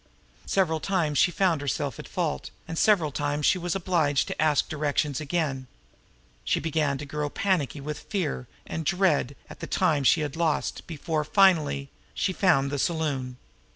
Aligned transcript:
Several 0.47 0.79
times 0.79 1.19
she 1.19 1.29
found 1.29 1.61
herself 1.61 1.99
at 1.99 2.07
fault, 2.07 2.49
and 2.67 2.75
several 2.75 3.11
times 3.11 3.45
she 3.45 3.59
was 3.59 3.75
obliged 3.75 4.27
to 4.29 4.41
ask 4.41 4.67
directions 4.67 5.21
again. 5.21 5.67
She 6.43 6.55
had 6.57 6.63
begun 6.63 6.97
to 6.97 7.05
grow 7.05 7.29
panicky 7.29 7.81
with 7.81 7.99
fear 7.99 8.47
and 8.65 8.83
dread 8.83 9.35
at 9.47 9.59
the 9.59 9.67
time 9.67 10.03
she 10.03 10.21
had 10.21 10.35
lost, 10.35 10.87
before, 10.87 11.23
finally, 11.23 11.91
she 12.15 12.33
found 12.33 12.71
the 12.71 12.79
saloon. 12.79 13.37